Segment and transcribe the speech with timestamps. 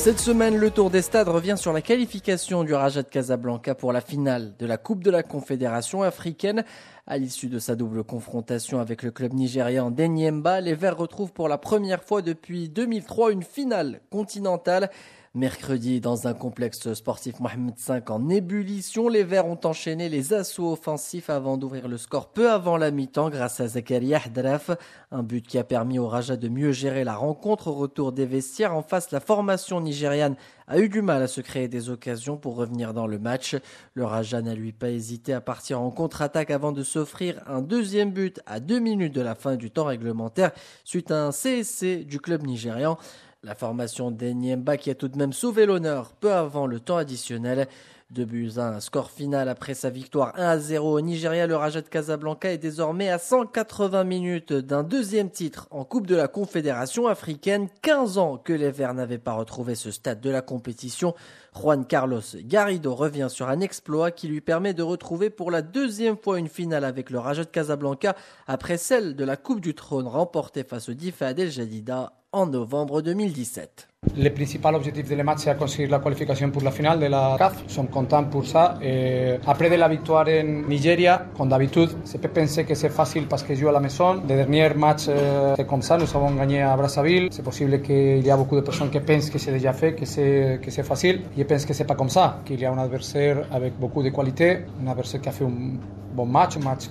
[0.00, 3.92] Cette semaine, le Tour des Stades revient sur la qualification du Raja de Casablanca pour
[3.92, 6.64] la finale de la Coupe de la Confédération africaine.
[7.06, 11.48] À l'issue de sa double confrontation avec le club nigérian d'Enyemba, les Verts retrouvent pour
[11.48, 14.88] la première fois depuis 2003 une finale continentale.
[15.36, 20.72] Mercredi, dans un complexe sportif Mohamed V en ébullition, les Verts ont enchaîné les assauts
[20.72, 24.72] offensifs avant d'ouvrir le score peu avant la mi-temps grâce à Zakaria Hadraf.
[25.12, 28.26] Un but qui a permis au Raja de mieux gérer la rencontre au retour des
[28.26, 28.74] vestiaires.
[28.74, 30.34] En face, la formation nigériane
[30.66, 33.54] a eu du mal à se créer des occasions pour revenir dans le match.
[33.94, 38.10] Le Raja n'a lui pas hésité à partir en contre-attaque avant de s'offrir un deuxième
[38.10, 40.50] but à deux minutes de la fin du temps réglementaire
[40.82, 42.98] suite à un CSC du club nigérian.
[43.42, 47.68] La formation d'Enyemba qui a tout de même sauvé l'honneur peu avant le temps additionnel.
[48.10, 51.54] De buts à un score final après sa victoire 1 à 0 au Nigeria, le
[51.54, 56.26] Raja de Casablanca est désormais à 180 minutes d'un deuxième titre en Coupe de la
[56.26, 57.68] Confédération africaine.
[57.82, 61.14] 15 ans que les Verts n'avaient pas retrouvé ce stade de la compétition.
[61.54, 66.16] Juan Carlos Garrido revient sur un exploit qui lui permet de retrouver pour la deuxième
[66.16, 68.16] fois une finale avec le Raja de Casablanca
[68.48, 73.02] après celle de la Coupe du Trône remportée face au Difad El Jadida en novembre
[73.02, 73.89] 2017.
[74.16, 77.36] Le principal objectif de le match c'est conseguir la qualification pour la finale de la
[77.38, 77.62] CAF.
[77.62, 78.76] Nous sommes contents pour ça.
[78.82, 83.42] Et après de la victoire en Nigeria, comme d'habitude, se peut penser que facile parce
[83.42, 84.14] que joue à la maison.
[84.14, 87.28] Le dernier match euh, c'est comme ça, nous à Brazzaville.
[87.30, 90.04] C'est possible qu'il y a beaucoup de personnes qui pensent que c'est déjà fait, que
[90.04, 91.20] c'est que c'est facile.
[91.36, 94.60] Je pense que c'est pas comme ça, qu'il a un adversaire avec beaucoup de qualité,
[94.82, 95.78] un adversaire qui a fait un
[96.14, 96.84] bon match, un match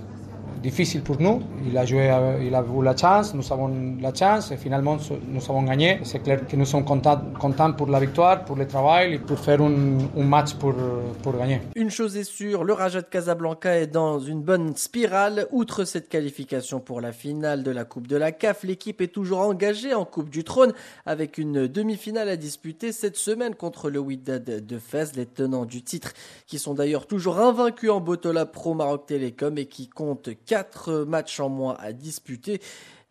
[0.61, 1.41] difficile pour nous.
[1.65, 5.43] Il a joué, il a eu la chance, nous avons la chance et finalement nous
[5.49, 5.99] avons gagné.
[6.03, 9.39] C'est clair que nous sommes contents, contents pour la victoire, pour le travail et pour
[9.39, 10.73] faire un, un match pour,
[11.21, 11.61] pour gagner.
[11.75, 15.47] Une chose est sûre, le Raja de Casablanca est dans une bonne spirale.
[15.51, 19.39] Outre cette qualification pour la finale de la Coupe de la CAF, l'équipe est toujours
[19.39, 20.73] engagée en Coupe du Trône
[21.05, 25.81] avec une demi-finale à disputer cette semaine contre le Wydad de Fès, les tenants du
[25.81, 26.13] titre,
[26.47, 31.39] qui sont d'ailleurs toujours invaincus en Botola Pro Maroc Télécom et qui comptent quatre matchs
[31.39, 32.59] en moins à disputer.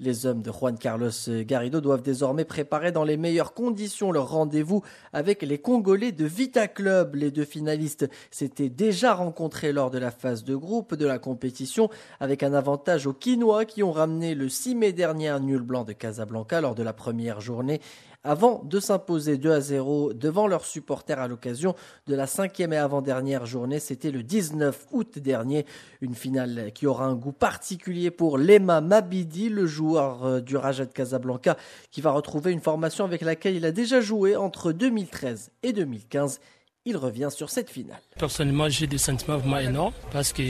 [0.00, 4.82] Les hommes de Juan Carlos Garrido doivent désormais préparer dans les meilleures conditions leur rendez-vous
[5.12, 7.14] avec les Congolais de Vita Club.
[7.14, 11.90] Les deux finalistes s'étaient déjà rencontrés lors de la phase de groupe de la compétition
[12.18, 15.84] avec un avantage aux Quinois qui ont ramené le 6 mai dernier un nul blanc
[15.84, 17.80] de Casablanca lors de la première journée
[18.24, 21.74] avant de s'imposer 2 à 0 devant leurs supporters à l'occasion
[22.06, 23.78] de la cinquième et avant-dernière journée.
[23.78, 25.66] C'était le 19 août dernier.
[26.00, 30.84] Une finale qui aura un goût particulier pour Lema Mabidi, le joueur euh, du Raja
[30.84, 31.56] de Casablanca,
[31.90, 36.40] qui va retrouver une formation avec laquelle il a déjà joué entre 2013 et 2015
[36.88, 38.00] il revient sur cette finale.
[38.18, 40.42] Personnellement, j'ai des sentiments vraiment énormes parce que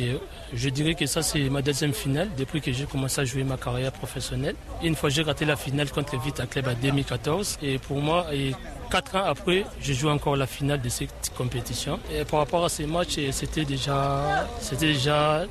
[0.52, 3.56] je dirais que ça, c'est ma deuxième finale depuis que j'ai commencé à jouer ma
[3.56, 4.54] carrière professionnelle.
[4.82, 8.52] Une fois, j'ai raté la finale contre Vita Club en 2014 et pour moi, et
[8.88, 11.98] quatre ans après, je joue encore la finale de cette compétition.
[12.14, 15.44] Et par rapport à ces matchs, c'était déjà, c'était déjà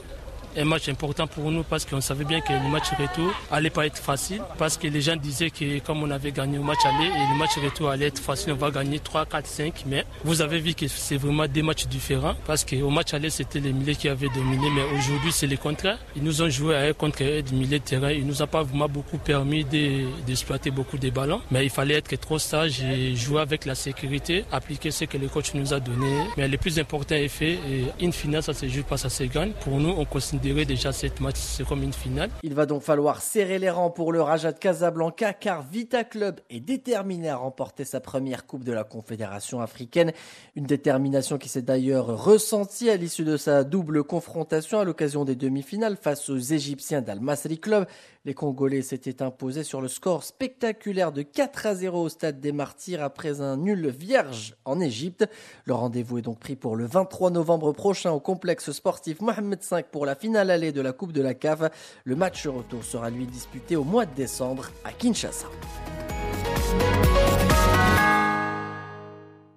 [0.58, 3.86] un match important pour nous parce qu'on savait bien que le match retour allait pas
[3.86, 7.06] être facile parce que les gens disaient que comme on avait gagné au match aller
[7.06, 9.84] et le match retour allait être facile, on va gagner 3, 4, 5.
[9.86, 13.60] Mais vous avez vu que c'est vraiment des matchs différents parce qu'au match aller c'était
[13.60, 16.00] les milliers qui avaient dominé, mais aujourd'hui c'est le contraire.
[16.16, 18.12] Ils nous ont joué à contre du milieu de terrain.
[18.12, 22.16] Ils nous ont pas vraiment beaucoup permis d'exploiter beaucoup de ballons, mais il fallait être
[22.20, 26.24] trop sage et jouer avec la sécurité, appliquer ce que le coach nous a donné.
[26.38, 29.24] Mais le plus important est fait et une finale ça se joue pas, ça se
[29.24, 29.52] gagne.
[29.62, 30.06] Pour nous, on
[30.54, 31.38] déjà cette match,
[31.68, 32.30] comme une finale.
[32.42, 36.40] Il va donc falloir serrer les rangs pour le Raja de Casablanca car Vita Club
[36.50, 40.14] est déterminé à remporter sa première Coupe de la Confédération africaine.
[40.56, 45.36] Une détermination qui s'est d'ailleurs ressentie à l'issue de sa double confrontation à l'occasion des
[45.36, 47.86] demi-finales face aux Égyptiens d'Al-Masri Club.
[48.26, 52.52] Les Congolais s'étaient imposés sur le score spectaculaire de 4 à 0 au stade des
[52.52, 55.30] Martyrs après un nul vierge en Égypte.
[55.66, 59.84] Le rendez-vous est donc pris pour le 23 novembre prochain au complexe sportif Mohamed V
[59.90, 61.62] pour la finale allée de la Coupe de la CAF.
[62.04, 65.48] Le match retour sera lui disputé au mois de décembre à Kinshasa.